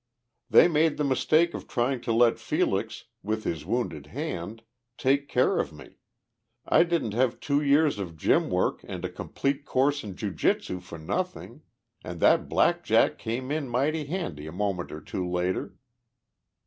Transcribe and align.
"They 0.49 0.67
made 0.67 0.97
the 0.97 1.03
mistake 1.03 1.53
of 1.53 1.67
trying 1.67 2.01
to 2.01 2.11
let 2.11 2.39
Felix, 2.39 3.03
with 3.21 3.43
his 3.43 3.67
wounded 3.67 4.07
hand, 4.07 4.63
take 4.97 5.27
care 5.29 5.59
of 5.59 5.71
me. 5.71 5.97
I 6.65 6.81
didn't 6.81 7.13
have 7.13 7.39
two 7.39 7.61
years 7.61 7.99
of 7.99 8.17
gym 8.17 8.49
work 8.49 8.81
and 8.87 9.05
a 9.05 9.09
complete 9.11 9.63
course 9.63 10.03
in 10.03 10.15
jiu 10.15 10.31
jitsu 10.31 10.79
for 10.79 10.97
nothing, 10.97 11.61
and 12.03 12.19
that 12.19 12.49
blackjack 12.49 13.19
came 13.19 13.51
in 13.51 13.69
mighty 13.69 14.05
handy 14.05 14.47
a 14.47 14.51
moment 14.51 14.91
or 14.91 15.01
two 15.01 15.29
later. 15.29 15.75